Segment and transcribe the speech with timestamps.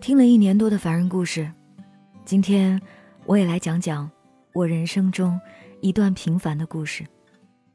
[0.00, 1.52] 听了一年多的凡人故事，
[2.24, 2.80] 今天
[3.26, 4.10] 我也来讲讲
[4.54, 5.38] 我人生中
[5.82, 7.04] 一段平凡的故事。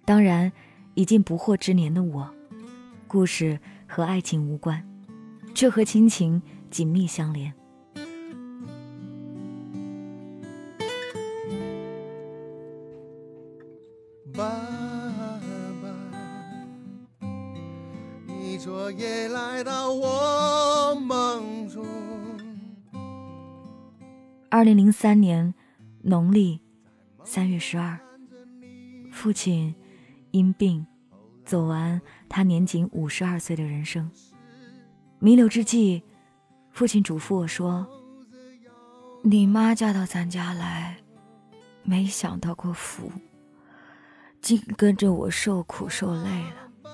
[0.06, 0.52] 当然，
[0.96, 2.28] 已近不惑之年的我，
[3.08, 4.84] 故事和爱情无关，
[5.54, 6.42] 却和亲情
[6.72, 7.54] 紧密相连。
[14.34, 14.44] 爸
[15.80, 17.30] 爸，
[18.26, 21.86] 你昨夜来到我梦中。
[24.50, 25.54] 二零零三年
[26.02, 26.62] 农历
[27.24, 28.00] 三月十二，
[29.12, 29.76] 父亲
[30.32, 30.86] 因病
[31.44, 32.00] 走完
[32.30, 34.10] 他年仅五十二岁的人生。
[35.20, 36.04] 弥留之际，
[36.72, 37.86] 父亲嘱咐我说
[39.24, 40.98] ：“你妈嫁到咱家来，
[41.84, 43.12] 没享到过福，
[44.42, 46.92] 净跟着我受苦受累了。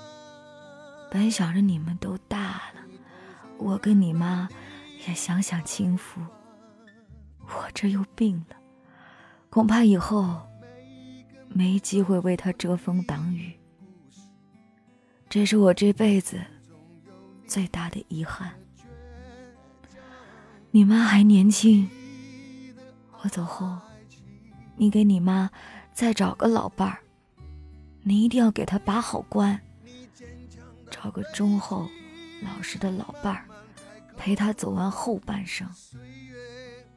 [1.11, 2.81] 本想着你们都大了，
[3.57, 4.47] 我跟你妈
[5.07, 6.21] 也享享清福。”
[7.53, 8.55] 我这又病了，
[9.49, 10.41] 恐怕以后
[11.49, 13.53] 没机会为他遮风挡雨。
[15.29, 16.39] 这是我这辈子
[17.47, 18.51] 最大的遗憾。
[20.71, 21.89] 你妈还年轻，
[23.21, 23.77] 我走后，
[24.77, 25.49] 你给你妈
[25.93, 26.99] 再找个老伴儿，
[28.03, 29.59] 你一定要给她把好关，
[30.89, 31.89] 找个忠厚
[32.41, 33.45] 老实的老伴儿，
[34.15, 35.69] 陪她走完后半生。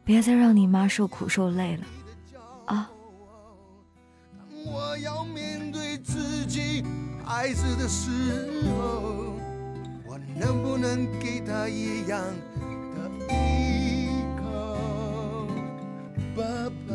[0.04, 1.84] 别再让你妈受苦受累了，
[2.66, 2.90] 啊！
[4.66, 6.84] 我要面对自己
[7.24, 8.10] 孩子的时
[8.68, 9.34] 候，
[10.06, 12.22] 我能不能给他一样
[12.94, 14.76] 的依靠？
[16.36, 16.44] 爸
[16.86, 16.94] 爸，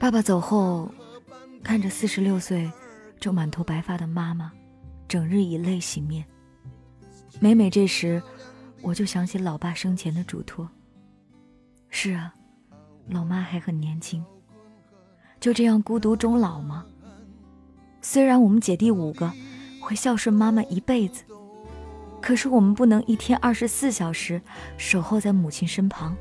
[0.00, 0.90] 爸爸走后，
[1.62, 2.68] 看着四十六岁
[3.20, 4.50] 就满头白发的妈妈，
[5.06, 6.24] 整日以泪洗面。
[7.38, 8.20] 每每这时。
[8.82, 10.68] 我就想起老爸生前的嘱托。
[11.88, 12.34] 是啊，
[13.08, 14.24] 老妈还很年轻，
[15.40, 16.84] 就这样孤独终老吗？
[18.02, 19.32] 虽然我们姐弟五个
[19.80, 21.24] 会孝顺妈妈一辈子，
[22.20, 24.40] 可是我们不能一天二十四小时
[24.76, 26.16] 守候在母亲身旁。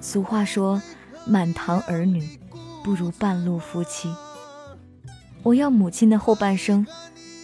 [0.00, 0.82] 俗话说，
[1.26, 2.38] 满堂儿女
[2.82, 4.12] 不如半路夫妻。
[5.44, 6.86] 我要母亲的后半生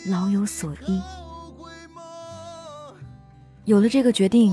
[0.07, 1.01] 老有所依。
[3.69, 4.51] 有了这个决定，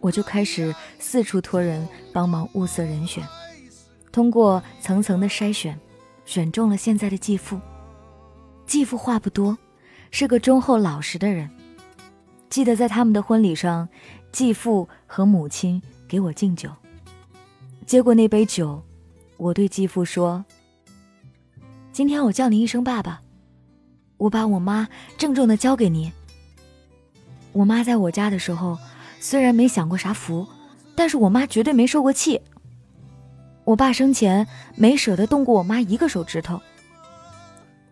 [0.00, 3.24] 我就开始四处托人帮忙物色人选。
[4.10, 5.78] 通过层层的筛选，
[6.24, 7.60] 选中了现在的继父。
[8.66, 9.56] 继父话不多，
[10.10, 11.48] 是个忠厚老实的人。
[12.50, 13.88] 记得在他们的婚礼上，
[14.32, 16.68] 继父和母亲给我敬酒。
[17.86, 18.82] 接过那杯酒，
[19.36, 20.44] 我对继父说
[21.92, 23.22] ：“今天我叫您一声爸爸，
[24.16, 26.10] 我把我妈郑重的交给您。”
[27.56, 28.76] 我妈在我家的时候，
[29.18, 30.46] 虽然没享过啥福，
[30.94, 32.38] 但是我妈绝对没受过气。
[33.64, 36.60] 我爸生前没舍得动过我妈一个手指头。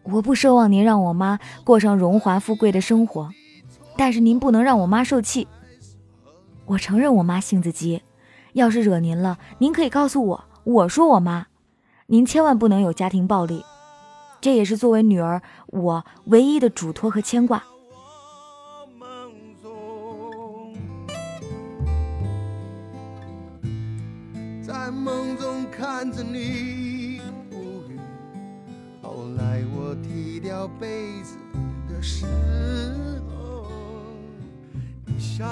[0.03, 3.31] 我不奢望您让我妈过上荣华富贵的生活，
[3.97, 5.49] 但是您不能让我妈受气。
[6.67, 8.03] 我承认我妈性子急，
[8.53, 11.47] 要是惹您了，您可以告诉我，我说我妈。
[12.09, 13.65] 您千万不能有家庭暴力，
[14.43, 17.65] 这也是作为女儿我唯一的嘱托和牵挂。
[25.05, 27.21] 梦中看着你
[27.51, 28.01] 无语，
[29.03, 31.37] 后来我踢掉被子
[31.87, 32.25] 的时
[33.29, 33.67] 候，
[35.05, 35.45] 你笑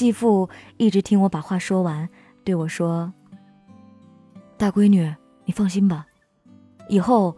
[0.00, 2.08] 继父一直听我把话说完，
[2.42, 3.12] 对我说
[4.56, 6.06] ：“大闺女，你放心吧，
[6.88, 7.36] 以后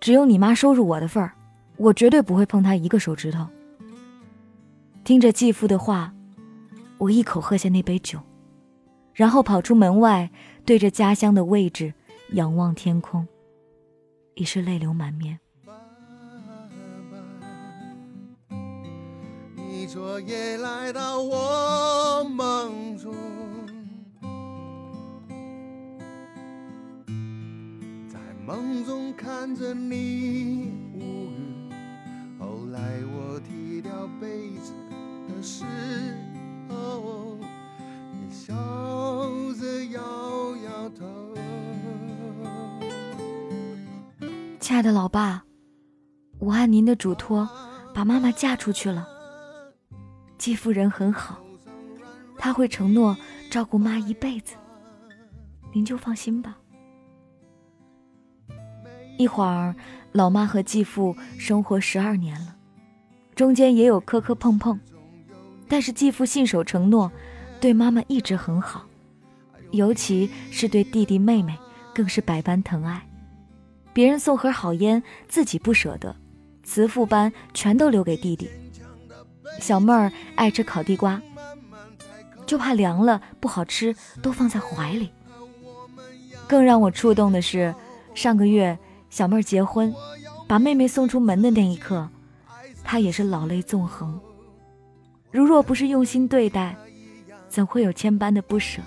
[0.00, 1.34] 只有你妈收拾我的份儿，
[1.76, 3.46] 我绝对不会碰她一个手指头。”
[5.04, 6.14] 听着继父的话，
[6.96, 8.18] 我一口喝下那杯酒，
[9.12, 10.30] 然后跑出门外，
[10.64, 11.92] 对着家乡的位置
[12.30, 13.28] 仰望天空，
[14.36, 15.38] 已是泪流满面。
[20.10, 23.14] 昨夜来到我梦中，
[28.08, 31.70] 在梦中看着你无语。
[32.40, 34.72] 后来我剃掉被子
[35.28, 35.64] 的时
[36.68, 37.38] 候，
[38.12, 38.52] 你笑
[39.60, 40.00] 着摇
[40.56, 41.06] 摇头。
[44.58, 45.44] 亲爱的老爸，
[46.40, 47.48] 我按您的嘱托，
[47.94, 49.19] 把妈妈嫁出去了。
[50.40, 51.38] 继父人很好，
[52.38, 53.14] 他会承诺
[53.50, 54.54] 照顾妈一辈子，
[55.70, 56.56] 您就放心吧。
[59.18, 59.76] 一会儿，
[60.12, 62.56] 老妈和继父生活十二年了，
[63.34, 64.80] 中间也有磕磕碰碰，
[65.68, 67.12] 但是继父信守承诺，
[67.60, 68.86] 对妈妈一直很好，
[69.72, 71.54] 尤其是对弟弟妹妹
[71.94, 73.06] 更是百般疼爱。
[73.92, 76.16] 别人送盒好烟，自己不舍得，
[76.62, 78.48] 慈父般全都留给弟弟。
[79.60, 81.20] 小妹儿爱吃烤地瓜，
[82.46, 85.10] 就怕凉了不好吃，都放在怀里。
[86.48, 87.74] 更让我触动的是，
[88.14, 88.78] 上个月。
[89.08, 89.92] 小妹儿结婚，
[90.46, 92.08] 把妹妹送出门的那一刻，
[92.84, 94.20] 她也是老泪纵横。
[95.32, 96.76] 如若不是用心对待，
[97.48, 98.80] 怎会有千般的不舍？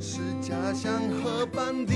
[0.00, 1.92] 是家乡河畔的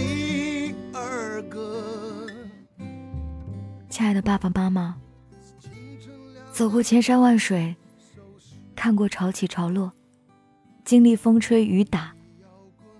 [4.02, 4.96] 亲爱的爸爸妈妈，
[6.50, 7.76] 走过千山万水，
[8.75, 9.93] 看过潮起潮落。
[10.84, 12.12] 经历风吹雨打，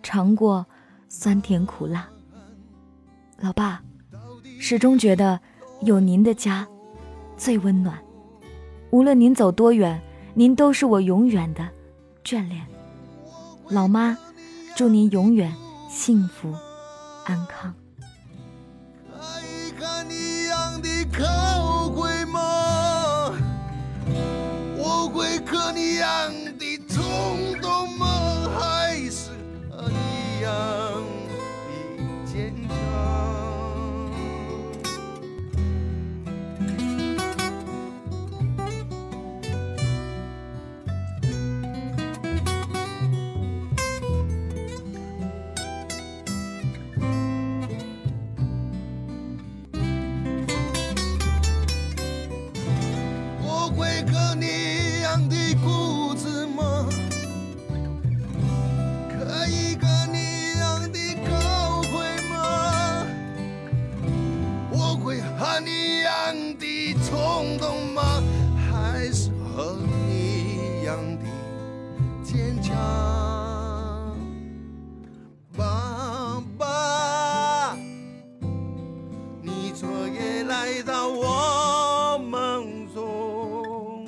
[0.01, 0.65] 尝过
[1.09, 2.09] 酸甜苦辣。
[3.41, 3.83] 老爸，
[4.61, 5.41] 始终觉得
[5.81, 6.65] 有您的家
[7.37, 7.99] 最温暖。
[8.93, 10.01] 无论您走多远，
[10.35, 11.69] 您都是我永远的
[12.23, 12.65] 眷恋。
[13.69, 14.17] 老妈，
[14.77, 15.53] 祝您永远
[15.89, 16.55] 幸福
[17.25, 17.75] 安康。
[67.13, 68.23] 冲动吗？
[68.57, 71.27] 还是和你一样的
[72.25, 72.75] 坚强？
[75.55, 77.77] 爸爸，
[79.43, 82.19] 你昨夜来到我。
[82.19, 84.07] 梦中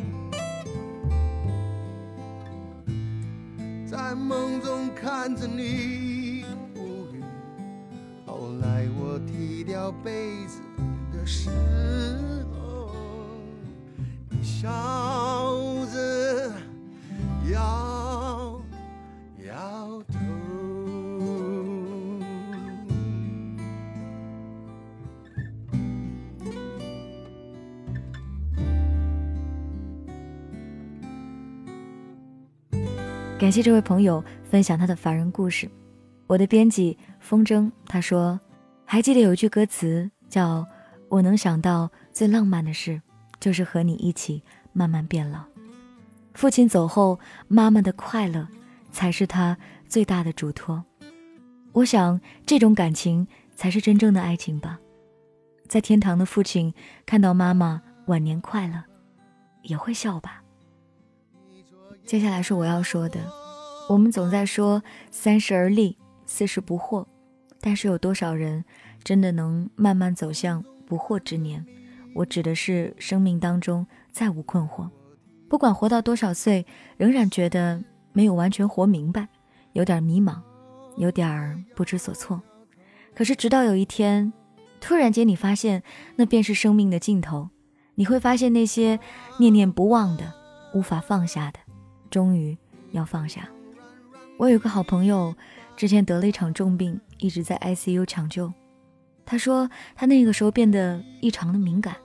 [3.87, 7.23] 在梦中看着你无语，
[8.25, 10.63] 后来我踢掉被子
[11.13, 11.51] 的时
[33.45, 35.71] 感谢这位朋友分享他的凡人故事。
[36.27, 38.41] 我的编辑风筝他说
[38.87, 40.67] ：“还记得有一句歌词叫
[41.11, 42.99] ‘我能想到最浪漫的事，
[43.39, 44.43] 就是和你一起
[44.73, 45.45] 慢慢变老’。
[46.33, 48.49] 父亲走后，妈妈的快乐
[48.91, 49.55] 才是他
[49.87, 50.83] 最大的嘱托。
[51.73, 54.79] 我想，这种感情才是真正的爱情吧。
[55.69, 56.73] 在天堂的父亲
[57.05, 58.83] 看到妈妈晚年快乐，
[59.61, 60.41] 也会笑吧。”
[62.05, 63.19] 接下来是我要说的。
[63.89, 65.97] 我们总在说三十而立，
[66.27, 67.05] 四十不惑，
[67.61, 68.65] 但是有多少人
[69.03, 71.65] 真的能慢慢走向不惑之年？
[72.15, 74.89] 我指的是生命当中再无困惑，
[75.49, 76.65] 不管活到多少岁，
[76.97, 77.83] 仍然觉得
[78.13, 79.27] 没有完全活明白，
[79.73, 80.41] 有点迷茫，
[80.97, 82.41] 有点不知所措。
[83.15, 84.33] 可是直到有一天，
[84.81, 85.83] 突然间你发现
[86.17, 87.49] 那便是生命的尽头，
[87.97, 89.01] 你会发现那些
[89.39, 90.33] 念念不忘的、
[90.75, 91.59] 无法放下的。
[92.15, 92.57] 终于
[92.93, 93.49] 要放下。
[94.39, 95.35] 我有个好朋友，
[95.77, 98.53] 之前得了一场重病，一直在 ICU 抢救。
[99.27, 101.97] 他说他那个时候变得异常的敏感，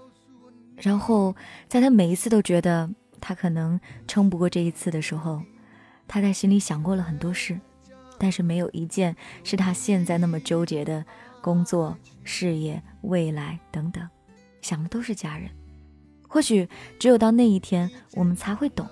[0.78, 1.36] 然后
[1.68, 2.90] 在他每一次都觉得
[3.22, 5.44] 他可能撑不过这一次的时候，
[6.08, 7.60] 他在心里想过了很多事，
[8.18, 11.06] 但是没有一件是他现在那么纠结的
[11.40, 14.10] 工作、事业、未来等等，
[14.60, 15.52] 想的都是家人。
[16.28, 18.90] 或许只有到那一天，我们才会懂。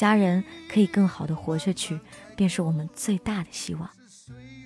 [0.00, 2.00] 家人可以更好的活下去，
[2.34, 3.86] 便是我们最大的希望。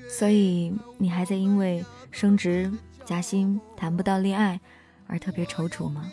[0.08, 2.70] 所以你还在因为升职
[3.04, 4.60] 加薪谈不到恋爱
[5.08, 6.08] 而特别踌躇吗？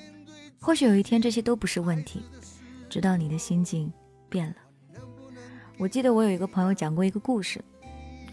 [0.59, 2.23] 或许有一天这些都不是问题，
[2.89, 3.93] 直到你的心境
[4.27, 4.55] 变了。
[5.77, 7.63] 我记得我有一个朋友讲过一个故事，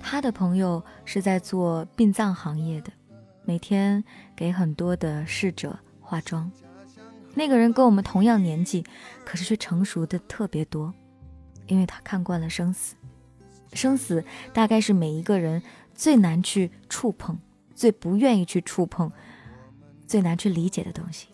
[0.03, 2.91] 他的朋友是在做殡葬行业的，
[3.45, 4.03] 每天
[4.35, 6.51] 给很多的逝者化妆。
[7.35, 8.85] 那个人跟我们同样年纪，
[9.25, 10.93] 可是却成熟的特别多，
[11.67, 12.95] 因为他看惯了生死。
[13.75, 15.63] 生死大概是每一个人
[15.95, 17.39] 最难去触碰、
[17.75, 19.13] 最不愿意去触碰、
[20.07, 21.29] 最难去理解的东西。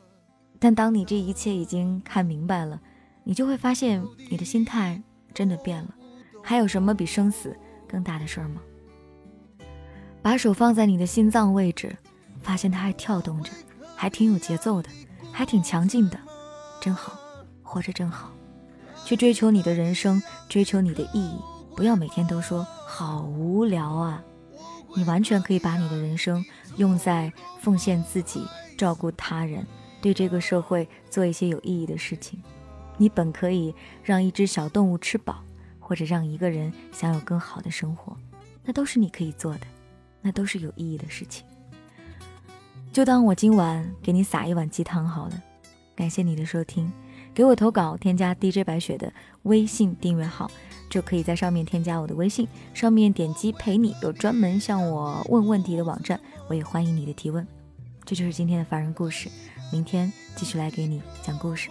[0.59, 2.81] 但当你这一切已经看明白了，
[3.23, 5.01] 你就会发现你的心态
[5.33, 5.95] 真的变了。
[6.43, 7.57] 还有什么比生死
[7.89, 8.61] 更大的事儿吗？
[10.21, 11.97] 把手放在你的心脏位置，
[12.41, 13.53] 发现它还跳动着，
[13.95, 14.89] 还挺有节奏的，
[15.37, 16.19] 还挺强劲的，
[16.81, 17.19] 真好，
[17.61, 18.31] 活着真好。
[19.05, 21.37] 去追求你的人生，追求你的意义，
[21.75, 24.23] 不要每天都说好无聊啊！
[24.97, 26.43] 你完全可以把你的人生
[26.77, 28.47] 用在奉献自己、
[28.79, 29.67] 照顾他人、
[30.01, 32.41] 对这个社会做一些有意义的事情。
[32.97, 33.75] 你本可以
[34.05, 35.43] 让一只小动物吃饱，
[35.81, 38.17] 或者让一个人享有更好的生活，
[38.63, 39.67] 那都是你可以做的。
[40.23, 41.45] 那都是有意义的事情，
[42.95, 45.43] 就当我今晚给你撒一碗鸡汤好了。
[45.97, 46.93] 感谢你的收听，
[47.35, 50.49] 给我投稿，添加 DJ 白雪的微信订阅号，
[50.89, 57.45] 就可以在上面添加我的微信，上面点击陪你，有专门向我问问题的网站，我也欢迎你的提问。
[58.05, 59.29] 这就是今天的凡人故事，
[59.73, 61.71] 明天继续来给你讲故事。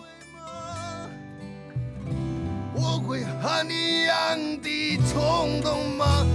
[2.76, 6.26] 我会和你一样的冲动吗？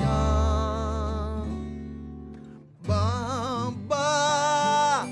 [0.00, 1.46] 坚强，
[2.86, 5.06] 爸爸，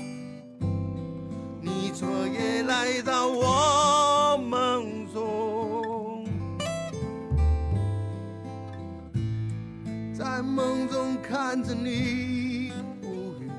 [1.61, 6.25] 你昨夜来到我梦中，
[10.17, 12.71] 在梦中看着你
[13.03, 13.51] 无语。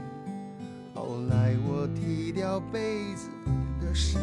[0.94, 3.28] 后来我踢掉被子
[3.80, 4.18] 的时